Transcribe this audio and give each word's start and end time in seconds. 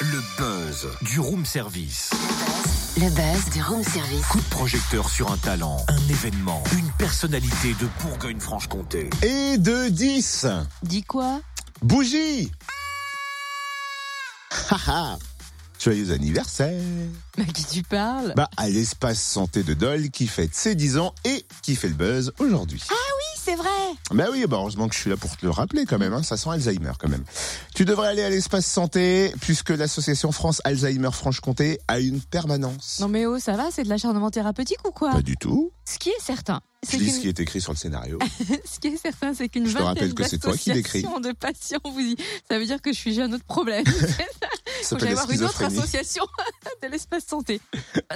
Le 0.00 0.20
buzz 0.38 0.88
du 1.02 1.20
room 1.20 1.46
service. 1.46 2.10
Le 2.96 3.08
buzz 3.10 3.52
du 3.52 3.62
room 3.62 3.84
service. 3.84 4.26
Coup 4.26 4.40
de 4.40 4.48
projecteur 4.50 5.08
sur 5.08 5.30
un 5.30 5.36
talent, 5.36 5.76
un 5.86 6.08
événement, 6.08 6.64
une 6.76 6.90
personnalité 6.98 7.76
de 7.80 7.86
Bourgogne-Franche-Comté. 8.02 9.08
Et 9.22 9.58
de 9.58 9.88
10. 9.88 10.46
Dis 10.82 11.04
quoi? 11.04 11.40
Bougie 11.80 12.50
Haha 14.70 15.16
Joyeux 15.78 16.10
anniversaire 16.10 16.82
À 17.38 17.44
qui 17.44 17.64
tu 17.66 17.84
parles? 17.84 18.32
Bah, 18.34 18.50
à 18.56 18.68
l'espace 18.68 19.22
santé 19.22 19.62
de 19.62 19.74
Dole 19.74 20.10
qui 20.10 20.26
fête 20.26 20.56
ses 20.56 20.74
10 20.74 20.98
ans 20.98 21.14
et 21.24 21.46
qui 21.62 21.76
fait 21.76 21.86
le 21.88 21.94
buzz 21.94 22.32
aujourd'hui. 22.40 22.82
Oui, 22.90 22.96
c'est 23.48 23.54
vrai 23.54 23.94
Bah 24.10 24.26
oui, 24.30 24.44
bah 24.46 24.58
heureusement 24.58 24.88
que 24.88 24.94
je 24.94 25.00
suis 25.00 25.10
là 25.10 25.16
pour 25.16 25.34
te 25.34 25.46
le 25.46 25.50
rappeler 25.50 25.86
quand 25.86 25.98
même, 25.98 26.12
hein, 26.12 26.22
ça 26.22 26.36
sent 26.36 26.50
Alzheimer 26.50 26.92
quand 26.98 27.08
même. 27.08 27.24
Tu 27.74 27.86
devrais 27.86 28.08
aller 28.08 28.22
à 28.22 28.28
l'espace 28.28 28.66
santé 28.66 29.32
puisque 29.40 29.70
l'association 29.70 30.32
France 30.32 30.60
Alzheimer 30.64 31.10
Franche-Comté 31.12 31.78
a 31.88 31.98
une 31.98 32.20
permanence. 32.20 32.98
Non 33.00 33.08
mais 33.08 33.24
oh, 33.24 33.38
ça 33.38 33.56
va, 33.56 33.70
c'est 33.70 33.84
de 33.84 33.88
l'acharnement 33.88 34.30
thérapeutique 34.30 34.86
ou 34.86 34.90
quoi? 34.90 35.12
Pas 35.12 35.22
du 35.22 35.36
tout. 35.38 35.72
Ce 35.86 35.98
qui 35.98 36.10
est 36.10 36.20
certain, 36.20 36.60
Je 36.84 36.90
c'est 36.90 36.96
lis 36.98 37.10
ce 37.10 37.20
qui 37.20 37.28
est 37.28 37.40
écrit 37.40 37.62
sur 37.62 37.72
le 37.72 37.78
scénario. 37.78 38.18
ce 38.66 38.78
qui 38.78 38.88
est 38.88 38.98
certain, 38.98 39.32
c'est 39.32 39.48
qu'une 39.48 39.66
vingtaine 39.66 40.12
que 40.12 40.24
c'est 40.24 40.38
toi 40.38 40.54
qui 40.54 40.70
l'écris. 40.72 41.00
d'associations 41.00 41.20
de 41.20 41.32
patients 41.32 41.80
vous 41.84 42.00
y... 42.00 42.16
Ça 42.50 42.58
veut 42.58 42.66
dire 42.66 42.82
que 42.82 42.92
je 42.92 42.98
suis 42.98 43.14
j'ai 43.14 43.22
un 43.22 43.32
autre 43.32 43.44
problème. 43.44 43.86
Ça 44.82 44.90
Faut 44.90 44.96
que 44.96 45.00
s'appelle 45.00 45.00
j'aille 45.00 45.08
la 45.08 45.14
voir 45.14 45.30
une 45.30 45.44
autre 45.44 45.62
association 45.62 46.24
de 46.82 46.88
l'espace 46.88 47.24
santé. 47.24 47.62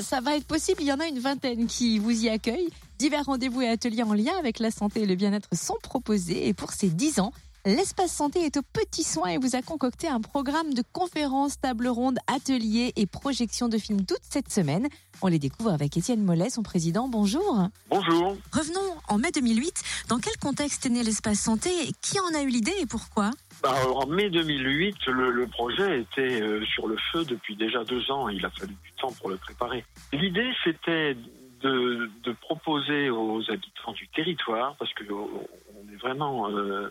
Ça 0.01 0.21
va 0.21 0.37
être 0.37 0.45
possible, 0.45 0.83
il 0.83 0.89
y 0.89 0.93
en 0.93 1.01
a 1.01 1.07
une 1.07 1.21
vingtaine 1.21 1.67
qui 1.67 1.99
vous 1.99 2.11
y 2.11 2.29
accueillent. 2.29 2.73
Divers 3.03 3.25
rendez-vous 3.25 3.63
et 3.63 3.69
ateliers 3.69 4.05
en 4.05 4.15
lien 4.15 4.31
avec 4.39 4.61
la 4.61 4.71
santé 4.71 5.03
et 5.03 5.07
le 5.07 5.17
bien-être 5.17 5.49
sont 5.57 5.77
proposés. 5.83 6.47
Et 6.47 6.55
pour 6.55 6.71
ces 6.71 6.89
10 6.89 7.19
ans, 7.19 7.33
l'espace 7.67 8.13
santé 8.13 8.39
est 8.45 8.57
aux 8.57 8.63
petits 8.63 9.03
soins 9.03 9.31
et 9.31 9.39
vous 9.39 9.57
a 9.57 9.63
concocté 9.63 10.07
un 10.07 10.21
programme 10.21 10.73
de 10.73 10.85
conférences, 10.93 11.61
tables 11.61 11.89
rondes, 11.89 12.21
ateliers 12.29 12.93
et 12.95 13.07
projections 13.07 13.69
de 13.69 13.77
films 13.77 14.07
toute 14.07 14.23
cette 14.23 14.53
semaine. 14.53 14.87
On 15.21 15.27
les 15.27 15.41
découvre 15.41 15.73
avec 15.73 15.97
Étienne 15.97 16.23
Mollet, 16.23 16.49
son 16.49 16.63
président. 16.63 17.09
Bonjour. 17.09 17.67
Bonjour. 17.91 18.37
Revenons 18.53 18.95
en 19.09 19.19
mai 19.19 19.33
2008. 19.35 19.83
Dans 20.09 20.19
quel 20.19 20.37
contexte 20.37 20.87
est 20.87 20.91
né 20.91 21.03
l'espace 21.03 21.41
santé 21.41 21.71
Qui 22.03 22.21
en 22.21 22.39
a 22.39 22.43
eu 22.43 22.51
l'idée 22.51 22.75
et 22.81 22.87
pourquoi? 22.87 23.33
Bah, 23.65 23.75
en 23.97 24.07
mai 24.07 24.31
2008, 24.31 24.95
le, 25.09 25.33
le 25.33 25.49
projet 25.49 26.03
était 26.03 26.41
euh, 26.41 26.65
sur 26.67 26.87
le 26.87 26.97
feu 27.11 27.25
depuis 27.25 27.57
déjà 27.57 27.83
deux 27.83 28.13
ans. 28.13 28.29
Il 28.29 28.47
a 28.47 28.51
fallu 28.51 28.75
du 28.75 28.93
temps 29.01 29.11
pour 29.19 29.29
le 29.29 29.39
préparer. 29.39 29.85
L'idée, 30.13 30.53
c'était 30.63 31.17
de, 31.63 32.33
proposer 32.41 33.11
aux 33.11 33.43
habitants 33.51 33.93
du 33.93 34.09
territoire, 34.09 34.77
parce 34.79 34.93
que 34.95 35.05
on 35.11 35.47
on 35.77 35.93
est 35.93 35.97
vraiment 35.97 36.51
euh, 36.51 36.89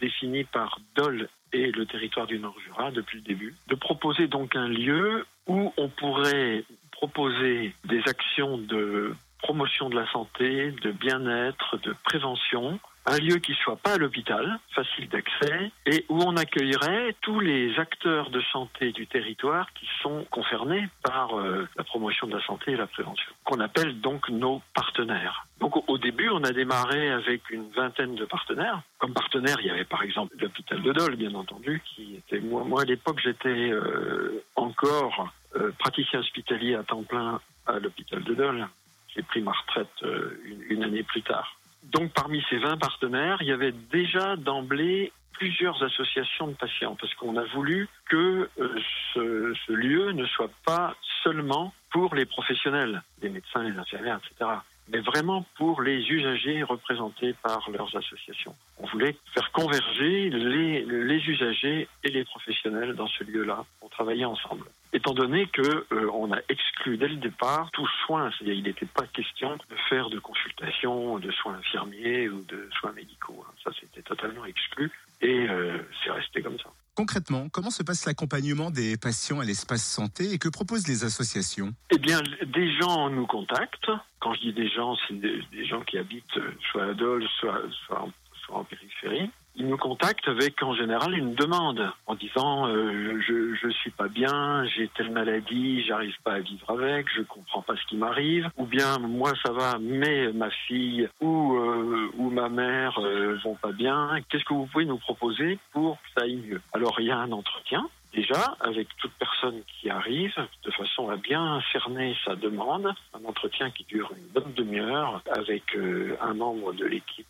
défini 0.00 0.44
par 0.44 0.78
Dole 0.96 1.28
et 1.52 1.70
le 1.70 1.86
territoire 1.86 2.26
du 2.26 2.38
Nord-Jura 2.38 2.90
depuis 2.90 3.18
le 3.18 3.24
début, 3.24 3.54
de 3.68 3.74
proposer 3.74 4.26
donc 4.26 4.56
un 4.56 4.68
lieu 4.68 5.26
où 5.46 5.72
on 5.76 5.88
pourrait 5.88 6.64
proposer 6.90 7.74
des 7.84 8.02
actions 8.06 8.58
de 8.58 9.14
promotion 9.44 9.90
de 9.90 9.94
la 9.94 10.10
santé, 10.10 10.72
de 10.82 10.90
bien-être, 10.90 11.76
de 11.82 11.94
prévention, 12.02 12.80
un 13.04 13.18
lieu 13.18 13.36
qui 13.36 13.52
soit 13.62 13.76
pas 13.76 13.94
à 13.94 13.98
l'hôpital, 13.98 14.58
facile 14.74 15.06
d'accès, 15.10 15.70
et 15.84 16.06
où 16.08 16.22
on 16.22 16.34
accueillerait 16.38 17.14
tous 17.20 17.40
les 17.40 17.78
acteurs 17.78 18.30
de 18.30 18.40
santé 18.52 18.92
du 18.92 19.06
territoire 19.06 19.70
qui 19.74 19.86
sont 20.02 20.24
concernés 20.30 20.88
par 21.02 21.38
euh, 21.38 21.68
la 21.76 21.84
promotion 21.84 22.26
de 22.26 22.34
la 22.34 22.42
santé 22.46 22.72
et 22.72 22.76
la 22.76 22.86
prévention, 22.86 23.30
qu'on 23.44 23.60
appelle 23.60 24.00
donc 24.00 24.30
nos 24.30 24.62
partenaires. 24.72 25.46
Donc 25.60 25.76
au, 25.76 25.84
au 25.88 25.98
début, 25.98 26.30
on 26.30 26.42
a 26.42 26.52
démarré 26.52 27.10
avec 27.10 27.50
une 27.50 27.68
vingtaine 27.72 28.14
de 28.14 28.24
partenaires. 28.24 28.80
Comme 28.96 29.12
partenaire, 29.12 29.56
il 29.60 29.66
y 29.66 29.70
avait 29.70 29.84
par 29.84 30.02
exemple 30.02 30.34
l'hôpital 30.40 30.80
de 30.80 30.92
Dole, 30.92 31.16
bien 31.16 31.34
entendu, 31.34 31.82
qui 31.84 32.14
était 32.16 32.40
moi. 32.40 32.64
Moi 32.64 32.80
à 32.80 32.84
l'époque, 32.86 33.20
j'étais 33.22 33.70
euh, 33.70 34.42
encore 34.56 35.28
euh, 35.56 35.70
praticien 35.78 36.20
hospitalier 36.20 36.76
à 36.76 36.82
temps 36.82 37.02
plein 37.02 37.42
à 37.66 37.78
l'hôpital 37.78 38.22
de 38.24 38.34
Dole. 38.34 38.66
J'ai 39.14 39.22
pris 39.22 39.40
ma 39.40 39.52
retraite 39.52 39.88
euh, 40.02 40.40
une, 40.68 40.82
année 40.82 41.02
plus 41.02 41.22
tard. 41.22 41.56
Donc 41.84 42.12
parmi 42.12 42.42
ces 42.50 42.58
20 42.58 42.78
partenaires, 42.78 43.38
il 43.40 43.48
y 43.48 43.52
avait 43.52 43.72
déjà 43.72 44.36
d'emblée 44.36 45.12
plusieurs 45.32 45.82
associations 45.82 46.46
de 46.46 46.54
patients, 46.54 46.96
parce 47.00 47.12
qu'on 47.14 47.36
a 47.36 47.44
voulu 47.44 47.88
que 48.08 48.48
euh, 48.58 48.80
ce, 49.12 49.54
ce 49.66 49.72
lieu 49.72 50.12
ne 50.12 50.26
soit 50.26 50.50
pas 50.64 50.94
seulement 51.22 51.74
pour 51.90 52.14
les 52.14 52.24
professionnels, 52.24 53.02
les 53.22 53.28
médecins, 53.28 53.62
les 53.62 53.76
infirmières, 53.78 54.20
etc., 54.24 54.50
mais 54.88 55.00
vraiment 55.00 55.44
pour 55.56 55.82
les 55.82 55.98
usagers 56.10 56.62
représentés 56.62 57.34
par 57.42 57.68
leurs 57.70 57.94
associations. 57.96 58.54
On 58.78 58.86
voulait 58.86 59.16
faire 59.32 59.50
converger 59.52 60.30
les, 60.30 60.84
les 60.84 61.28
usagers 61.28 61.88
et 62.02 62.08
les 62.08 62.24
professionnels 62.24 62.94
dans 62.94 63.08
ce 63.08 63.24
lieu-là 63.24 63.64
pour 63.80 63.90
travailler 63.90 64.24
ensemble. 64.24 64.66
Étant 64.92 65.14
donné 65.14 65.46
que 65.46 65.86
euh, 65.92 66.10
on 66.12 66.32
a 66.32 66.38
exclu 66.48 66.96
dès 66.96 67.08
le 67.08 67.16
départ 67.16 67.70
tout 67.72 67.88
soin, 68.06 68.30
c'est-à-dire 68.30 68.54
il 68.54 68.64
n'était 68.64 68.86
pas 68.86 69.06
question 69.06 69.56
de 69.56 69.76
faire 69.88 70.08
de 70.10 70.18
consultations, 70.18 71.18
de 71.18 71.30
soins 71.32 71.54
infirmiers 71.54 72.28
ou 72.28 72.42
de 72.44 72.68
soins 72.78 72.92
médicaux. 72.92 73.44
hein. 73.48 73.52
Ça, 73.64 73.70
c'était 73.80 74.02
totalement 74.02 74.44
exclu 74.44 74.90
et 75.20 75.48
euh, 75.48 75.78
c'est 76.02 76.10
resté 76.10 76.42
comme 76.42 76.58
ça. 76.58 76.70
Concrètement, 76.94 77.48
comment 77.48 77.70
se 77.70 77.82
passe 77.82 78.06
l'accompagnement 78.06 78.70
des 78.70 78.96
patients 78.96 79.40
à 79.40 79.44
l'espace 79.44 79.84
santé 79.84 80.32
et 80.32 80.38
que 80.38 80.48
proposent 80.48 80.86
les 80.86 81.04
associations? 81.04 81.74
Eh 81.90 81.98
bien, 81.98 82.20
des 82.46 82.72
gens 82.78 83.10
nous 83.10 83.26
contactent. 83.26 83.90
Quand 84.20 84.32
je 84.34 84.40
dis 84.40 84.52
des 84.52 84.68
gens, 84.68 84.96
c'est 85.08 85.18
des, 85.18 85.66
gens 85.66 85.82
qui 85.82 85.98
habitent 85.98 86.36
euh, 86.36 86.52
soit 86.70 86.84
à 86.84 86.94
Dole, 86.94 87.26
soit, 87.40 87.62
soit, 87.86 88.08
en 88.50 88.64
périphérie. 88.64 89.30
Ils 89.56 89.68
nous 89.68 89.76
contactent 89.76 90.26
avec 90.26 90.60
en 90.64 90.74
général 90.74 91.16
une 91.16 91.34
demande 91.34 91.88
en 92.06 92.16
disant 92.16 92.66
euh, 92.66 93.20
je 93.26 93.54
je 93.54 93.68
suis 93.68 93.92
pas 93.92 94.08
bien, 94.08 94.64
j'ai 94.66 94.88
telle 94.88 95.12
maladie, 95.12 95.84
j'arrive 95.84 96.16
pas 96.24 96.34
à 96.34 96.40
vivre 96.40 96.68
avec, 96.70 97.06
je 97.14 97.22
comprends 97.22 97.62
pas 97.62 97.76
ce 97.76 97.86
qui 97.86 97.96
m'arrive, 97.96 98.50
ou 98.56 98.66
bien 98.66 98.98
moi 98.98 99.32
ça 99.44 99.52
va, 99.52 99.78
mais 99.80 100.32
ma 100.32 100.50
fille 100.50 101.08
ou 101.20 101.54
euh, 101.54 102.10
ou 102.16 102.30
ma 102.30 102.48
mère 102.48 102.98
euh, 102.98 103.38
vont 103.44 103.54
pas 103.54 103.70
bien. 103.70 104.18
Qu'est-ce 104.28 104.44
que 104.44 104.54
vous 104.54 104.66
pouvez 104.66 104.86
nous 104.86 104.98
proposer 104.98 105.58
pour 105.72 105.98
que 106.02 106.08
ça 106.16 106.24
aille 106.24 106.36
mieux? 106.36 106.60
Alors 106.72 106.96
il 106.98 107.06
y 107.06 107.12
a 107.12 107.18
un 107.18 107.30
entretien 107.30 107.88
déjà 108.12 108.56
avec 108.60 108.88
toute 108.96 109.12
personne 109.12 109.62
qui 109.66 109.90
arrive 109.90 110.34
de 110.64 110.70
façon 110.72 111.10
à 111.10 111.16
bien 111.16 111.60
cerner 111.72 112.16
sa 112.24 112.34
demande, 112.36 112.92
un 113.12 113.24
entretien 113.24 113.70
qui 113.70 113.84
dure 113.84 114.12
une 114.16 114.26
bonne 114.32 114.52
demi-heure 114.54 115.22
avec 115.30 115.76
euh, 115.76 116.16
un 116.20 116.34
membre 116.34 116.72
de 116.72 116.86
l'équipe 116.86 117.26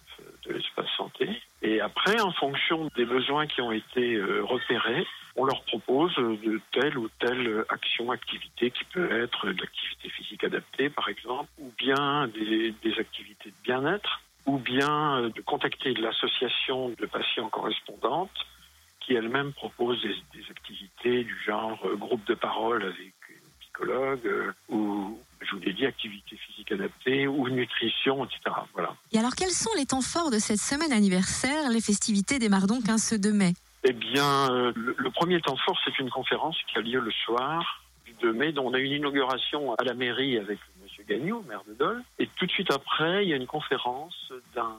de 0.47 0.53
l'espace 0.53 0.89
santé. 0.97 1.29
Et 1.63 1.74
après, 1.85 2.19
en 2.21 2.33
fonction 2.33 2.89
des 2.97 3.05
besoins 3.05 3.47
qui 3.47 3.61
ont 3.61 3.71
été 3.71 4.15
euh, 4.15 4.43
repérés, 4.43 5.07
on 5.37 5.45
leur 5.45 5.63
propose 5.65 6.19
euh, 6.19 6.39
de 6.43 6.59
telle 6.73 6.97
ou 6.97 7.11
telle 7.21 7.65
action, 7.69 8.11
activité 8.11 8.71
qui 8.71 8.85
peut 8.85 9.23
être 9.23 9.47
de 9.47 9.61
l'activité 9.61 10.09
physique 10.09 10.45
adaptée, 10.45 10.89
par 10.89 11.11
exemple, 11.11 11.51
ou 11.59 11.71
bien 11.77 12.27
des, 12.29 12.75
activités 12.99 13.51
de 13.51 13.63
bien-être, 13.63 14.23
ou 14.47 14.57
bien 14.59 15.19
euh, 15.19 15.29
de 15.29 15.43
contacter 15.43 15.93
l'association 15.93 16.89
de 16.89 17.05
patients 17.05 17.51
correspondantes 17.51 18.47
qui 19.01 19.15
elle-même 19.15 19.53
propose 19.53 20.01
des, 20.03 20.51
activités 20.51 21.25
du 21.25 21.39
genre 21.45 21.79
groupe 21.97 22.27
de 22.27 22.35
parole 22.35 22.83
avec 22.83 23.13
une 23.29 23.51
psychologue, 23.61 24.55
ou, 24.71 25.19
je 25.45 25.55
vous 25.55 25.63
l'ai 25.63 25.73
dit, 25.73 25.87
activité 25.87 26.37
physique 26.37 26.73
adaptée, 26.73 27.27
ou 27.27 27.49
nutrition, 27.49 28.25
etc. 28.25 28.41
Voilà. 28.73 28.95
Et 29.13 29.19
alors, 29.19 29.35
quels 29.35 29.51
sont 29.51 29.71
les 29.77 29.87
temps 29.87 30.03
forts 30.03 30.31
de 30.31 30.39
cette 30.39 30.61
semaine 30.61 30.93
anniversaire? 30.93 31.71
Les 31.71 31.81
festivités 31.81 32.39
démarrent 32.39 32.67
donc 32.67 32.89
un 32.89 32.97
2 32.97 33.33
mai. 33.33 33.55
Eh 33.85 33.93
bien, 33.93 34.51
euh, 34.51 34.73
le, 34.75 34.95
le 34.97 35.11
premier 35.11 35.41
temps 35.41 35.57
fort, 35.57 35.79
c'est 35.85 35.99
une 35.99 36.11
conférence 36.11 36.57
qui 36.69 36.79
a 36.79 36.81
lieu 36.81 37.01
le 37.01 37.11
soir 37.11 37.83
du 38.07 38.13
2 38.15 38.33
mai, 38.33 38.53
dont 38.53 38.67
on 38.67 38.75
a 38.75 38.79
une 38.79 38.93
inauguration 38.93 39.75
à 39.75 39.85
la 39.85 39.95
mairie 39.95 40.39
avec 40.39 40.59
M. 40.83 41.05
Gagnon, 41.07 41.45
maire 41.47 41.63
de 41.69 41.75
Dole. 41.75 42.03
Et 42.19 42.27
tout 42.27 42.47
de 42.47 42.51
suite 42.51 42.71
après, 42.73 43.25
il 43.25 43.29
y 43.29 43.33
a 43.33 43.37
une 43.37 43.47
conférence 43.47 44.33
d'un 44.55 44.77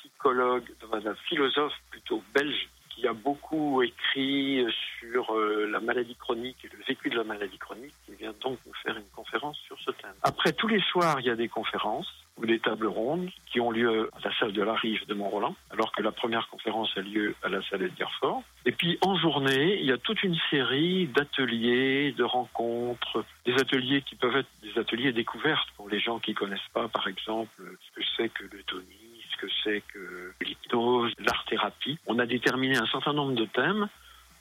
psychologue, 0.00 0.64
d'un 0.90 1.14
philosophe 1.28 1.74
plutôt 1.90 2.22
belge, 2.34 2.68
qui 2.96 3.06
a 3.06 3.12
beaucoup 3.12 3.82
écrit 3.82 4.64
sur 4.98 5.34
euh, 5.34 5.68
la 5.70 5.80
maladie 5.80 6.16
chronique 6.16 6.56
et 6.64 6.68
le 6.68 6.82
vécu 6.84 7.10
de 7.10 7.16
la 7.16 7.24
maladie 7.24 7.58
chronique, 7.58 7.94
vient 8.18 8.34
donc 8.40 8.58
nous 8.66 8.74
faire 8.82 8.96
une 8.96 9.08
conférence 9.14 9.58
sur 9.66 9.78
ce 9.80 9.90
thème? 9.92 10.14
Après, 10.22 10.52
tous 10.52 10.68
les 10.68 10.80
soirs, 10.80 11.20
il 11.20 11.26
y 11.26 11.30
a 11.30 11.36
des 11.36 11.48
conférences 11.48 12.12
ou 12.36 12.46
des 12.46 12.58
tables 12.58 12.86
rondes 12.86 13.30
qui 13.50 13.60
ont 13.60 13.70
lieu 13.70 14.10
à 14.12 14.28
la 14.28 14.38
salle 14.38 14.52
de 14.52 14.62
la 14.62 14.74
Rive 14.74 15.06
de 15.06 15.14
Mont-Roland, 15.14 15.56
alors 15.70 15.90
que 15.92 16.02
la 16.02 16.12
première 16.12 16.48
conférence 16.48 16.90
a 16.96 17.00
lieu 17.00 17.34
à 17.42 17.48
la 17.48 17.62
salle 17.62 17.82
Edgarfort. 17.82 18.42
Et 18.66 18.72
puis 18.72 18.98
en 19.00 19.16
journée, 19.16 19.78
il 19.80 19.86
y 19.86 19.92
a 19.92 19.98
toute 19.98 20.22
une 20.22 20.36
série 20.50 21.06
d'ateliers, 21.06 22.12
de 22.12 22.24
rencontres, 22.24 23.24
des 23.46 23.54
ateliers 23.54 24.02
qui 24.02 24.16
peuvent 24.16 24.36
être 24.36 24.50
des 24.62 24.78
ateliers 24.78 25.12
découvertes 25.12 25.68
pour 25.76 25.88
les 25.88 26.00
gens 26.00 26.18
qui 26.18 26.34
connaissent 26.34 26.60
pas, 26.74 26.88
par 26.88 27.08
exemple, 27.08 27.62
ce 27.80 28.00
que 28.00 28.06
c'est 28.16 28.28
que 28.28 28.44
le 28.44 28.62
tonie, 28.64 29.24
ce 29.32 29.46
que 29.46 29.52
c'est 29.64 29.82
que 29.92 30.32
l'hypnose, 30.42 31.12
l'art-thérapie. 31.18 31.98
On 32.06 32.18
a 32.18 32.26
déterminé 32.26 32.76
un 32.76 32.86
certain 32.86 33.12
nombre 33.12 33.34
de 33.34 33.46
thèmes 33.46 33.88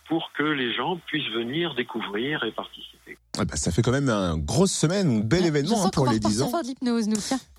pour 0.07 0.31
que 0.33 0.43
les 0.43 0.73
gens 0.73 0.97
puissent 0.97 1.31
venir 1.31 1.73
découvrir 1.73 2.43
et 2.43 2.51
participer. 2.51 3.17
Ah 3.37 3.45
bah, 3.45 3.55
ça 3.55 3.71
fait 3.71 3.81
quand 3.81 3.91
même 3.91 4.09
une 4.09 4.45
grosse 4.45 4.71
semaine, 4.71 5.17
un 5.17 5.19
bel 5.19 5.45
événement 5.45 5.85
hein, 5.85 5.89
pour 5.91 6.07
les 6.07 6.19
10 6.19 6.41
repartir 6.41 6.45
ans. 6.45 6.61
nous. 6.81 7.01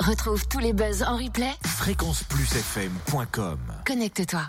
Retrouve 0.00 0.48
tous 0.48 0.60
les 0.60 0.72
buzz 0.72 1.02
en 1.02 1.16
replay. 1.16 1.50
Fréquenceplusfm.com 1.64 3.58
Connecte-toi. 3.84 4.46